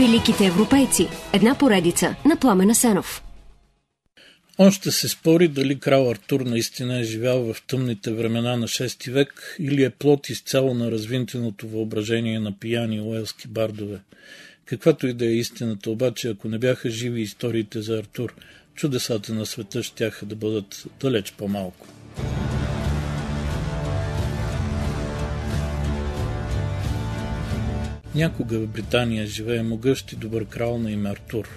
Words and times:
Великите 0.00 0.46
европейци. 0.46 1.08
Една 1.32 1.58
поредица 1.58 2.16
на 2.24 2.36
Пламена 2.36 2.74
Сенов. 2.74 3.22
Още 4.58 4.90
се 4.90 5.08
спори 5.08 5.48
дали 5.48 5.80
крал 5.80 6.10
Артур 6.10 6.40
наистина 6.40 6.98
е 6.98 7.04
живял 7.04 7.52
в 7.52 7.62
тъмните 7.66 8.12
времена 8.12 8.56
на 8.56 8.68
6 8.68 9.10
век 9.12 9.56
или 9.58 9.84
е 9.84 9.90
плод 9.90 10.28
изцяло 10.28 10.74
на 10.74 10.90
развинтеното 10.90 11.68
въображение 11.68 12.40
на 12.40 12.58
пияни 12.58 13.00
уелски 13.00 13.48
бардове. 13.48 13.98
Каквато 14.64 15.06
и 15.06 15.12
да 15.12 15.26
е 15.26 15.34
истината, 15.34 15.90
обаче, 15.90 16.28
ако 16.28 16.48
не 16.48 16.58
бяха 16.58 16.90
живи 16.90 17.20
историите 17.20 17.82
за 17.82 17.98
Артур, 17.98 18.34
чудесата 18.74 19.34
на 19.34 19.46
света 19.46 19.82
щяха 19.82 20.26
да 20.26 20.36
бъдат 20.36 20.84
далеч 21.00 21.32
по-малко. 21.32 21.86
Някога 28.14 28.58
в 28.58 28.66
Британия 28.66 29.26
живее 29.26 29.62
могъщ 29.62 30.12
и 30.12 30.16
добър 30.16 30.44
крал 30.44 30.78
на 30.78 30.90
име 30.90 31.10
Артур. 31.10 31.48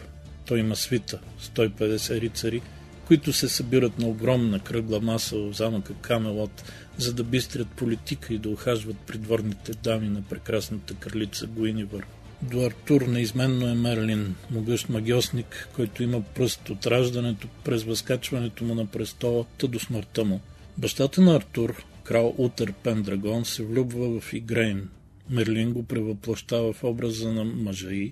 Той 0.45 0.59
има 0.59 0.75
свита, 0.75 1.20
150 1.41 2.21
рицари, 2.21 2.61
които 3.07 3.34
се 3.34 3.49
събират 3.49 3.99
на 3.99 4.07
огромна 4.07 4.59
кръгла 4.59 5.02
маса 5.02 5.38
в 5.38 5.53
замъка 5.53 5.94
Камелот, 6.02 6.64
за 6.97 7.14
да 7.14 7.23
бистрят 7.23 7.67
политика 7.67 8.33
и 8.33 8.38
да 8.38 8.50
ухажват 8.50 8.97
придворните 8.97 9.72
дами 9.73 10.09
на 10.09 10.22
прекрасната 10.22 10.94
кралица 10.94 11.47
Гуинивър. 11.47 12.05
До 12.42 12.66
Артур 12.66 13.02
неизменно 13.02 13.67
е 13.67 13.73
Мерлин, 13.73 14.36
могъщ 14.52 14.89
магиосник, 14.89 15.70
който 15.75 16.03
има 16.03 16.22
пръст 16.22 16.70
от 16.70 16.88
раждането 16.88 17.47
през 17.64 17.83
възкачването 17.83 18.64
му 18.64 18.75
на 18.75 18.86
престола, 18.86 19.45
та 19.58 19.67
до 19.67 19.80
смъртта 19.80 20.25
му. 20.25 20.42
Бащата 20.77 21.22
на 21.22 21.36
Артур, 21.36 21.83
крал 22.03 22.33
Утер 22.38 22.73
Пендрагон, 22.73 23.45
се 23.45 23.64
влюбва 23.64 24.20
в 24.20 24.33
Игрейн, 24.33 24.89
Мерлин 25.29 25.73
го 25.73 25.83
превъплащава 25.83 26.73
в 26.73 26.83
образа 26.83 27.33
на 27.33 27.43
мъжа 27.43 27.93
и 27.93 28.11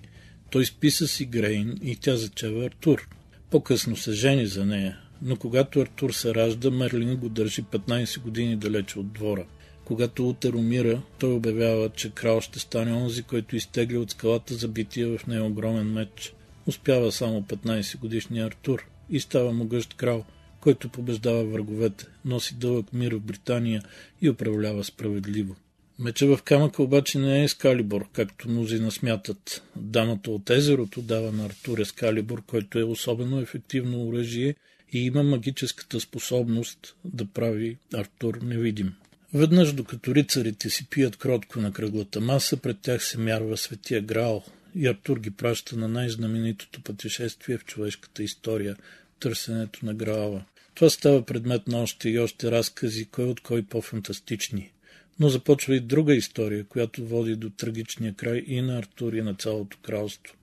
той 0.50 0.66
списа 0.66 1.08
си 1.08 1.24
Грейн 1.24 1.78
и 1.82 1.96
тя 1.96 2.16
зачева 2.16 2.64
Артур. 2.64 3.08
По-късно 3.50 3.96
се 3.96 4.12
жени 4.12 4.46
за 4.46 4.66
нея, 4.66 4.98
но 5.22 5.36
когато 5.36 5.80
Артур 5.80 6.12
се 6.12 6.34
ражда, 6.34 6.70
Мерлин 6.70 7.16
го 7.16 7.28
държи 7.28 7.62
15 7.62 8.20
години 8.20 8.56
далече 8.56 8.98
от 8.98 9.12
двора. 9.12 9.46
Когато 9.84 10.28
Утер 10.28 10.52
умира, 10.52 11.02
той 11.18 11.32
обявява, 11.32 11.88
че 11.88 12.10
крал 12.10 12.40
ще 12.40 12.58
стане 12.58 12.92
онзи, 12.92 13.22
който 13.22 13.56
изтегля 13.56 13.98
от 13.98 14.10
скалата 14.10 14.54
забития 14.54 15.18
в 15.18 15.26
нея 15.26 15.44
огромен 15.44 15.92
меч. 15.92 16.34
Успява 16.66 17.12
само 17.12 17.42
15 17.42 17.98
годишния 17.98 18.46
Артур 18.46 18.86
и 19.10 19.20
става 19.20 19.52
могъщ 19.52 19.94
крал, 19.94 20.24
който 20.60 20.88
побеждава 20.88 21.44
враговете, 21.44 22.06
носи 22.24 22.54
дълъг 22.54 22.92
мир 22.92 23.12
в 23.12 23.20
Британия 23.20 23.82
и 24.22 24.30
управлява 24.30 24.84
справедливо. 24.84 25.56
Меча 26.02 26.26
в 26.26 26.42
камъка 26.42 26.82
обаче 26.82 27.18
не 27.18 27.40
е 27.40 27.44
Ескалибор, 27.44 28.06
както 28.12 28.48
мнозина 28.48 28.90
смятат. 28.90 29.62
Дамата 29.76 30.30
от 30.30 30.50
езерото 30.50 31.02
дава 31.02 31.32
на 31.32 31.46
Артур 31.46 31.78
Ескалибор, 31.78 32.42
който 32.46 32.78
е 32.78 32.84
особено 32.84 33.40
ефективно 33.40 34.06
оръжие 34.06 34.54
и 34.92 35.06
има 35.06 35.22
магическата 35.22 36.00
способност 36.00 36.96
да 37.04 37.24
прави 37.24 37.76
Артур 37.94 38.38
невидим. 38.42 38.92
Веднъж, 39.34 39.72
докато 39.72 40.14
рицарите 40.14 40.70
си 40.70 40.86
пият 40.90 41.16
кротко 41.16 41.60
на 41.60 41.72
кръглата 41.72 42.20
маса, 42.20 42.56
пред 42.56 42.80
тях 42.82 43.04
се 43.04 43.18
мярва 43.18 43.56
светия 43.56 44.00
Граал 44.00 44.44
и 44.74 44.86
Артур 44.86 45.18
ги 45.18 45.30
праща 45.30 45.76
на 45.76 45.88
най-знаменитото 45.88 46.82
пътешествие 46.82 47.58
в 47.58 47.64
човешката 47.64 48.22
история– 48.22 48.76
търсенето 49.20 49.86
на 49.86 49.94
Граала. 49.94 50.44
Това 50.74 50.90
става 50.90 51.26
предмет 51.26 51.68
на 51.68 51.82
още 51.82 52.08
и 52.08 52.18
още 52.18 52.50
разкази, 52.50 53.04
кой 53.04 53.24
от 53.24 53.40
кой 53.40 53.62
по-фантастични. 53.62 54.72
Но 55.20 55.28
започва 55.28 55.76
и 55.76 55.80
друга 55.80 56.14
история, 56.14 56.64
която 56.64 57.06
води 57.06 57.36
до 57.36 57.50
трагичния 57.50 58.14
край 58.14 58.44
и 58.46 58.62
на 58.62 58.78
Артур 58.78 59.12
и 59.12 59.22
на 59.22 59.34
цялото 59.34 59.78
кралство. 59.82 60.34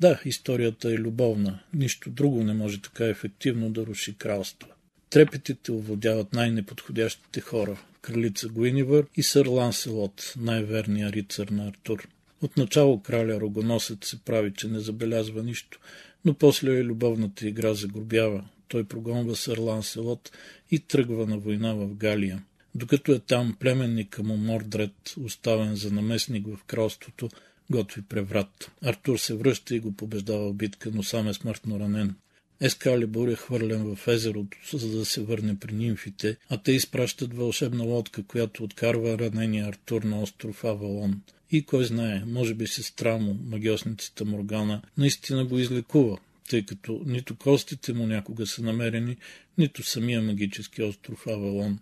Да, 0.00 0.20
историята 0.24 0.92
е 0.92 0.98
любовна. 0.98 1.58
Нищо 1.74 2.10
друго 2.10 2.44
не 2.44 2.54
може 2.54 2.82
така 2.82 3.06
ефективно 3.06 3.70
да 3.70 3.86
руши 3.86 4.18
кралство. 4.18 4.68
Трепетите 5.10 5.72
овладяват 5.72 6.32
най-неподходящите 6.32 7.40
хора– 7.40 7.80
кралица 8.02 8.48
Гуинивър 8.48 9.06
и 9.16 9.22
сър 9.22 9.46
Ланселот, 9.46 10.34
най-верния 10.36 11.12
рицар 11.12 11.48
на 11.48 11.68
Артур. 11.68 12.08
Отначало 12.42 13.02
краля 13.02 13.40
Рогоносец 13.40 14.06
се 14.06 14.24
прави, 14.24 14.52
че 14.54 14.68
не 14.68 14.80
забелязва 14.80 15.42
нищо, 15.42 15.78
но 16.24 16.34
после 16.34 16.70
и 16.70 16.84
любовната 16.84 17.48
игра 17.48 17.74
загубява. 17.74 18.44
Той 18.68 18.84
прогонва 18.84 19.36
сър 19.36 19.58
Ланселот 19.58 20.32
и 20.70 20.78
тръгва 20.78 21.26
на 21.26 21.38
война 21.38 21.74
в 21.74 21.94
Галия. 21.94 22.42
Докато 22.74 23.12
е 23.12 23.18
там, 23.18 23.56
племенника 23.60 24.22
му 24.22 24.36
Мордред, 24.36 25.14
оставен 25.24 25.76
за 25.76 25.92
наместник 25.92 26.46
в 26.46 26.64
кралството, 26.64 27.28
готви 27.70 28.02
преврат. 28.02 28.70
Артур 28.84 29.18
се 29.18 29.34
връща 29.34 29.76
и 29.76 29.80
го 29.80 29.92
побеждава 29.92 30.50
в 30.50 30.54
битка, 30.54 30.90
но 30.94 31.02
сам 31.02 31.28
е 31.28 31.34
смъртно 31.34 31.80
ранен. 31.80 32.14
Ескалибур 32.60 33.28
е 33.28 33.34
хвърлен 33.34 33.94
в 33.94 34.08
езерото, 34.08 34.58
за 34.72 34.98
да 34.98 35.04
се 35.04 35.22
върне 35.22 35.58
при 35.58 35.74
нимфите, 35.74 36.36
а 36.48 36.62
те 36.62 36.72
изпращат 36.72 37.34
вълшебна 37.34 37.84
лодка, 37.84 38.22
която 38.22 38.64
откарва 38.64 39.18
ранения 39.18 39.66
Артур 39.68 40.02
на 40.02 40.22
остров 40.22 40.64
Авалон. 40.64 41.20
И 41.50 41.62
кой 41.62 41.84
знае, 41.84 42.22
може 42.26 42.54
би 42.54 42.66
сестра 42.66 43.18
му, 43.18 43.38
магиосницата 43.44 44.24
Моргана, 44.24 44.82
наистина 44.98 45.44
го 45.44 45.58
излекува, 45.58 46.18
тъй 46.50 46.66
като 46.66 47.02
нито 47.06 47.36
костите 47.36 47.92
му 47.92 48.06
някога 48.06 48.46
са 48.46 48.62
намерени, 48.62 49.16
нито 49.58 49.82
самия 49.82 50.22
магически 50.22 50.82
остров 50.82 51.26
Авалон. 51.26 51.78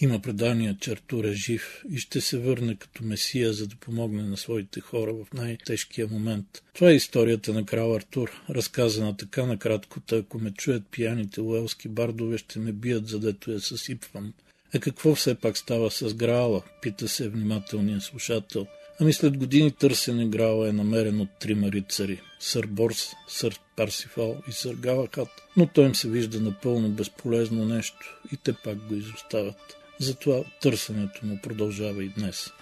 Има 0.00 0.18
предания, 0.18 0.76
че 0.80 0.92
Артур 0.92 1.24
е 1.24 1.32
жив 1.32 1.84
и 1.90 1.98
ще 1.98 2.20
се 2.20 2.38
върне 2.38 2.76
като 2.76 3.04
месия, 3.04 3.52
за 3.52 3.66
да 3.66 3.76
помогне 3.76 4.22
на 4.22 4.36
своите 4.36 4.80
хора 4.80 5.12
в 5.14 5.32
най-тежкия 5.34 6.08
момент. 6.08 6.46
Това 6.74 6.90
е 6.90 6.94
историята 6.94 7.52
на 7.52 7.66
крал 7.66 7.94
Артур, 7.94 8.42
разказана 8.50 9.16
така 9.16 9.46
накратко, 9.46 10.00
тъй 10.00 10.18
ако 10.18 10.38
ме 10.38 10.50
чуят 10.50 10.82
пияните 10.90 11.40
уелски 11.40 11.88
бардове, 11.88 12.38
ще 12.38 12.58
ме 12.58 12.72
бият, 12.72 13.08
задето 13.08 13.50
я 13.50 13.60
съсипвам. 13.60 14.32
А 14.74 14.78
какво 14.78 15.14
все 15.14 15.34
пак 15.34 15.58
става 15.58 15.90
с 15.90 16.14
Граала? 16.14 16.62
Пита 16.82 17.08
се 17.08 17.28
внимателният 17.28 18.02
слушател. 18.02 18.66
Ами 19.00 19.12
след 19.12 19.38
години 19.38 19.70
търсене 19.70 20.26
Граала 20.26 20.68
е 20.68 20.72
намерен 20.72 21.20
от 21.20 21.28
трима 21.40 21.72
рицари– 21.72 22.20
сър 22.40 22.66
Борс, 22.66 23.12
сър 23.28 23.60
Парсифал 23.76 24.42
и 24.48 24.52
сър 24.52 24.74
Галахат, 24.74 25.28
но 25.56 25.66
той 25.66 25.86
им 25.86 25.94
се 25.94 26.08
вижда 26.08 26.40
напълно 26.40 26.88
безполезно 26.88 27.64
нещо 27.64 28.20
и 28.32 28.36
те 28.36 28.52
пак 28.52 28.76
го 28.76 28.94
изоставят. 28.94 29.76
Затова 30.00 30.44
търсенето 30.60 31.26
му 31.26 31.38
продължава 31.42 32.04
и 32.04 32.08
днес. 32.08 32.52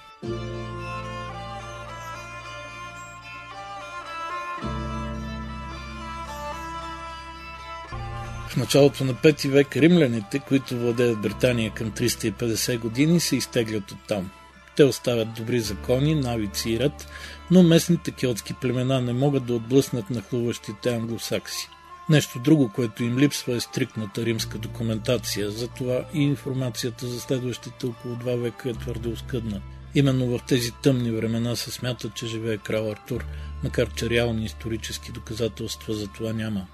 В 8.48 8.56
началото 8.56 9.04
на 9.04 9.15
5 9.15 9.48
век 9.48 9.76
римляните, 9.76 10.38
които 10.38 10.78
владеят 10.78 11.20
Британия 11.20 11.75
към 11.75 11.93
350 11.93 12.78
години, 12.78 13.20
се 13.20 13.37
изтеглят 13.37 13.91
от 13.91 13.99
там. 14.09 14.31
Те 14.76 14.84
оставят 14.84 15.34
добри 15.34 15.60
закони, 15.60 16.14
навици 16.14 16.70
и 16.70 16.78
ред, 16.78 17.09
но 17.50 17.62
местните 17.62 18.10
келтски 18.10 18.54
племена 18.54 19.00
не 19.00 19.12
могат 19.12 19.47
да 19.47 19.54
отблъснат 19.54 20.10
нахлуващите 20.10 20.94
англосакси. 20.94 21.69
Нещо 22.08 22.38
друго, 22.38 22.70
което 22.74 23.04
им 23.04 23.18
липсва 23.18 23.56
е 23.56 23.60
стрикната 23.60 24.24
римска 24.24 24.58
документация, 24.58 25.50
затова 25.50 26.04
и 26.14 26.22
информацията 26.22 27.06
за 27.06 27.20
следващите 27.20 27.87
около 27.87 28.16
два 28.16 28.37
века 28.37 28.70
е 28.70 28.72
твърде 28.72 29.08
оскъдна. 29.08 29.60
Именно 29.94 30.26
в 30.26 30.40
тези 30.49 30.72
тъмни 30.82 31.10
времена 31.10 31.56
се 31.56 31.70
смята, 31.70 32.10
че 32.14 32.26
живее 32.26 32.56
крал 32.56 32.90
Артур, 32.90 33.25
макар 33.64 33.94
че 33.94 34.10
реални 34.10 34.44
исторически 34.44 35.12
доказателства 35.12 35.94
за 35.94 36.06
това 36.06 36.32
няма. 36.32 36.66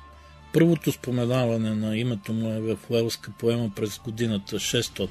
Първото 0.53 0.93
споменаване 0.93 1.75
на 1.75 1.97
името 1.97 2.33
му 2.33 2.53
е 2.53 2.61
в 2.61 2.77
Уелска 2.91 3.31
поема 3.39 3.71
през 3.77 3.99
годината 3.99 4.57
600. 4.57 5.09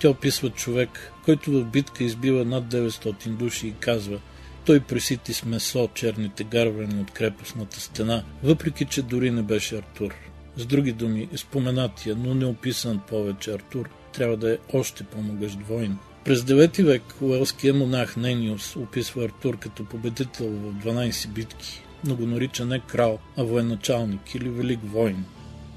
Тя 0.00 0.10
описва 0.10 0.50
човек, 0.50 1.12
който 1.24 1.50
в 1.50 1.64
битка 1.64 2.04
избива 2.04 2.44
над 2.44 2.64
900 2.64 3.28
души 3.28 3.66
и 3.66 3.74
казва– 3.80 4.18
той 4.68 4.80
пресити 4.80 5.34
с 5.34 5.44
месо 5.44 5.88
черните 5.94 6.44
гарвани 6.44 7.00
от 7.00 7.10
крепостната 7.10 7.80
стена, 7.80 8.22
въпреки 8.42 8.84
че 8.84 9.02
дори 9.02 9.30
не 9.30 9.42
беше 9.42 9.76
Артур. 9.76 10.14
С 10.56 10.66
други 10.66 10.92
думи, 10.92 11.28
споменатия, 11.36 12.16
но 12.16 12.34
не 12.34 12.46
описан 12.46 13.00
повече 13.08 13.52
Артур, 13.52 13.88
трябва 14.12 14.36
да 14.36 14.52
е 14.52 14.58
още 14.72 15.04
по-могъщ 15.04 15.58
войн. 15.68 15.98
През 16.24 16.40
9 16.40 16.82
век 16.82 17.02
уелския 17.20 17.74
монах 17.74 18.16
Нениус 18.16 18.76
описва 18.76 19.24
Артур 19.24 19.58
като 19.58 19.84
победител 19.84 20.46
в 20.46 20.74
12 20.84 21.28
битки, 21.28 21.82
но 22.04 22.16
го 22.16 22.26
нарича 22.26 22.66
не 22.66 22.80
крал, 22.80 23.18
а 23.36 23.42
военачалник 23.44 24.34
или 24.34 24.48
велик 24.48 24.80
войн. 24.84 25.24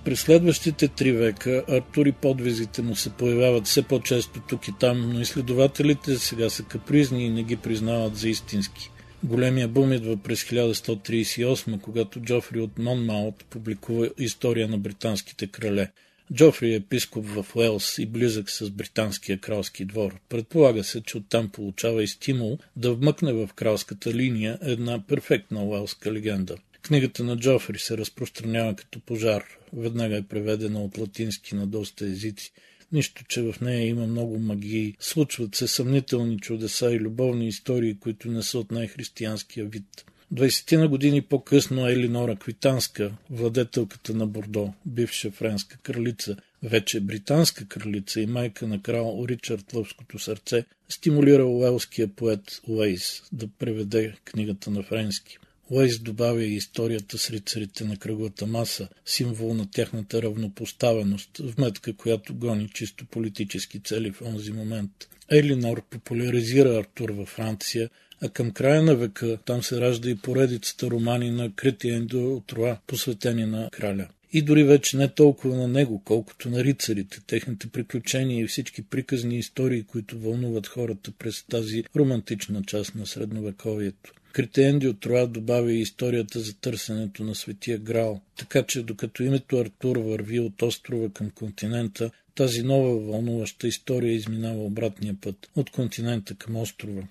През 0.05 0.19
следващите 0.21 0.87
три 0.87 1.11
века 1.11 1.63
Артур 1.69 2.05
и 2.05 2.11
подвизите 2.11 2.81
му 2.81 2.95
се 2.95 3.09
появяват 3.09 3.67
все 3.67 3.83
по-често 3.83 4.41
тук 4.49 4.67
и 4.67 4.71
там, 4.79 5.13
но 5.13 5.21
изследователите 5.21 6.17
сега 6.17 6.49
са 6.49 6.63
капризни 6.63 7.25
и 7.25 7.29
не 7.29 7.43
ги 7.43 7.55
признават 7.55 8.17
за 8.17 8.29
истински. 8.29 8.91
Големия 9.23 9.67
бум 9.67 9.93
идва 9.93 10.17
през 10.17 10.43
1138, 10.43 11.81
когато 11.81 12.19
Джофри 12.19 12.59
от 12.59 12.79
Монмаут 12.79 13.45
публикува 13.49 14.09
история 14.17 14.67
на 14.67 14.77
британските 14.77 15.47
крале. 15.47 15.91
Джофри 16.33 16.71
е 16.71 16.75
епископ 16.75 17.25
в 17.25 17.55
Уелс 17.55 17.97
и 17.97 18.05
близък 18.05 18.49
с 18.49 18.69
британския 18.69 19.37
кралски 19.37 19.85
двор. 19.85 20.19
Предполага 20.29 20.83
се, 20.83 21.01
че 21.01 21.17
оттам 21.17 21.49
получава 21.49 22.03
и 22.03 22.07
стимул 22.07 22.57
да 22.75 22.93
вмъкне 22.93 23.33
в 23.33 23.49
кралската 23.55 24.13
линия 24.13 24.59
една 24.61 25.03
перфектна 25.07 25.63
уелска 25.63 26.13
легенда. 26.13 26.55
Книгата 26.81 27.23
на 27.23 27.37
Джофри 27.37 27.79
се 27.79 27.97
разпространява 27.97 28.75
като 28.75 28.99
пожар. 28.99 29.43
Веднага 29.73 30.17
е 30.17 30.21
преведена 30.21 30.83
от 30.83 30.97
латински 30.97 31.55
на 31.55 31.67
доста 31.67 32.05
езици. 32.05 32.51
Нищо, 32.91 33.23
че 33.27 33.41
в 33.41 33.55
нея 33.61 33.87
има 33.87 34.07
много 34.07 34.39
магии. 34.39 34.95
Случват 34.99 35.55
се 35.55 35.67
съмнителни 35.67 36.39
чудеса 36.39 36.91
и 36.91 36.99
любовни 36.99 37.47
истории, 37.47 37.97
които 37.99 38.31
не 38.31 38.43
са 38.43 38.59
от 38.59 38.71
най-християнския 38.71 39.65
вид. 39.65 40.05
20 40.33 40.77
на 40.77 40.87
години 40.87 41.21
по-късно 41.21 41.87
Елинора 41.87 42.35
Квитанска, 42.35 43.11
владетелката 43.29 44.13
на 44.13 44.27
Бордо, 44.27 44.73
бивша 44.85 45.31
френска 45.31 45.77
кралица, 45.77 46.37
вече 46.63 46.99
британска 46.99 47.67
кралица 47.67 48.21
и 48.21 48.25
майка 48.25 48.67
на 48.67 48.81
крал 48.81 49.25
Ричард 49.27 49.73
Лъвското 49.73 50.19
сърце, 50.19 50.65
стимулира 50.89 51.45
уелския 51.45 52.07
поет 52.07 52.61
Уейс 52.67 53.23
да 53.31 53.47
преведе 53.47 54.15
книгата 54.25 54.71
на 54.71 54.83
френски. 54.83 55.37
Уейс 55.73 55.99
добавя 55.99 56.43
и 56.43 56.55
историята 56.55 57.17
с 57.17 57.29
рицарите 57.29 57.85
на 57.85 57.97
кръглата 57.97 58.47
маса, 58.47 58.87
символ 59.05 59.53
на 59.53 59.71
тяхната 59.71 60.21
равнопоставеност, 60.21 61.37
вметка, 61.37 61.93
която 61.93 62.35
гони 62.35 62.69
чисто 62.73 63.05
политически 63.05 63.79
цели 63.79 64.11
в 64.11 64.21
онзи 64.21 64.51
момент. 64.51 64.91
Елинор 65.29 65.81
популяризира 65.89 66.77
Артур 66.79 67.09
във 67.09 67.29
Франция, 67.29 67.89
а 68.21 68.29
към 68.29 68.51
края 68.51 68.83
на 68.83 68.95
века 68.95 69.37
там 69.45 69.63
се 69.63 69.81
ражда 69.81 70.09
и 70.09 70.15
поредицата 70.15 70.91
романи 70.91 71.31
на 71.31 71.51
Кретиен 71.55 72.05
до 72.05 72.41
Троа, 72.47 72.77
посветени 72.87 73.45
на 73.45 73.69
краля. 73.71 74.07
И 74.33 74.41
дори 74.41 74.63
вече 74.63 74.97
не 74.97 75.07
толкова 75.07 75.55
на 75.55 75.67
него, 75.67 76.01
колкото 76.05 76.49
на 76.49 76.63
рицарите, 76.63 77.19
техните 77.27 77.67
приключения 77.67 78.43
и 78.43 78.47
всички 78.47 78.81
приказни 78.81 79.37
истории, 79.37 79.83
които 79.83 80.19
вълнуват 80.19 80.67
хората 80.67 81.11
през 81.11 81.43
тази 81.43 81.83
романтична 81.95 82.63
част 82.63 82.95
на 82.95 83.05
средновековието. 83.05 84.13
Критеенди 84.33 84.87
от 84.87 84.99
Троа 84.99 85.27
добавя 85.27 85.71
и 85.71 85.81
историята 85.81 86.39
за 86.39 86.53
търсенето 86.53 87.23
на 87.23 87.35
Светия 87.35 87.77
Грал, 87.77 88.21
така 88.37 88.63
че 88.63 88.83
докато 88.83 89.23
името 89.23 89.57
Артур 89.57 89.97
върви 89.97 90.39
от 90.39 90.61
острова 90.61 91.09
към 91.09 91.29
континента, 91.29 92.11
тази 92.35 92.63
нова 92.63 92.99
вълнуваща 92.99 93.67
история 93.67 94.13
изминава 94.13 94.63
обратния 94.63 95.15
път 95.21 95.49
от 95.55 95.69
континента 95.69 96.35
към 96.35 96.55
острова. 96.55 97.03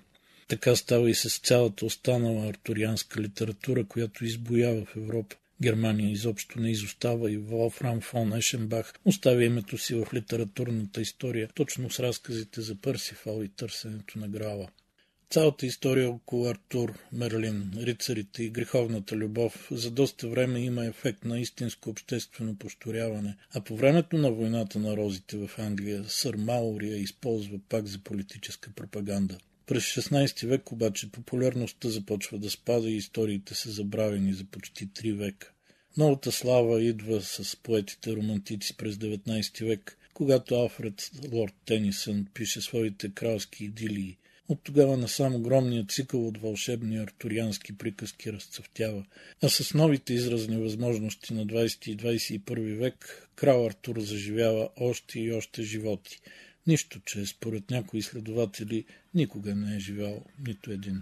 Така 0.47 0.75
става 0.75 1.09
и 1.09 1.15
с 1.15 1.39
цялата 1.39 1.85
останала 1.85 2.49
артурианска 2.49 3.21
литература, 3.21 3.83
която 3.83 4.25
избоява 4.25 4.85
в 4.85 4.95
Европа. 4.95 5.35
Германия 5.61 6.11
изобщо 6.11 6.59
не 6.59 6.71
изостава 6.71 7.31
и 7.31 7.37
Волфрам 7.37 8.01
фон 8.01 8.33
Ешенбах 8.33 8.93
оставя 9.05 9.43
името 9.43 9.77
си 9.77 9.95
в 9.95 10.07
литературната 10.13 11.01
история, 11.01 11.49
точно 11.55 11.89
с 11.89 11.99
разказите 11.99 12.61
за 12.61 12.75
Пърсифал 12.75 13.43
и 13.43 13.47
търсенето 13.47 14.19
на 14.19 14.27
Грала. 14.27 14.67
Цялата 15.31 15.65
история 15.65 16.09
около 16.09 16.49
Артур, 16.49 16.99
Мерлин, 17.13 17.71
рицарите 17.77 18.43
и 18.43 18.49
греховната 18.49 19.15
любов 19.15 19.67
за 19.71 19.91
доста 19.91 20.27
време 20.27 20.59
има 20.59 20.85
ефект 20.85 21.25
на 21.25 21.39
истинско 21.39 21.89
обществено 21.89 22.55
посторяване, 22.55 23.37
а 23.53 23.61
по 23.61 23.75
времето 23.75 24.17
на 24.17 24.31
войната 24.31 24.79
на 24.79 24.97
розите 24.97 25.37
в 25.37 25.59
Англия 25.59 26.03
сър 26.07 26.35
Маурия 26.35 26.97
използва 26.97 27.59
пак 27.69 27.87
за 27.87 27.99
политическа 27.99 28.71
пропаганда. 28.75 29.37
През 29.65 29.83
16 29.83 30.47
век 30.47 30.71
обаче 30.71 31.11
популярността 31.11 31.89
започва 31.89 32.37
да 32.37 32.49
спада 32.49 32.89
и 32.89 32.95
историите 32.95 33.55
са 33.55 33.71
забравени 33.71 34.33
за 34.33 34.43
почти 34.43 34.87
3 34.87 35.13
века. 35.13 35.51
Новата 35.97 36.31
слава 36.31 36.83
идва 36.83 37.21
с 37.21 37.55
поетите 37.55 38.15
романтици 38.15 38.77
през 38.77 38.95
19 38.95 39.65
век, 39.65 39.97
когато 40.13 40.55
Алфред 40.55 41.11
Лорд 41.31 41.53
Тенисън 41.65 42.27
пише 42.33 42.61
своите 42.61 43.11
кралски 43.13 43.65
идилии. 43.65 44.17
От 44.49 44.59
тогава 44.63 44.97
насам 44.97 45.35
огромният 45.35 45.91
цикъл 45.91 46.27
от 46.27 46.37
вълшебни 46.37 46.97
артуриански 46.97 47.77
приказки 47.77 48.33
разцъфтява, 48.33 49.05
а 49.43 49.49
с 49.49 49.73
новите 49.73 50.13
изразни 50.13 50.57
възможности 50.57 51.33
на 51.33 51.45
20 51.45 51.87
и 51.87 51.97
21 51.97 52.75
век 52.77 53.29
крал 53.35 53.65
Артур 53.65 53.99
заживява 53.99 54.69
още 54.77 55.19
и 55.19 55.33
още 55.33 55.63
животи– 55.63 56.19
Нищо, 56.67 56.99
че 57.05 57.25
според 57.25 57.71
някои 57.71 57.99
изследователи 57.99 58.85
никога 59.13 59.55
не 59.55 59.75
е 59.75 59.79
живял 59.79 60.25
нито 60.47 60.71
един. 60.71 61.01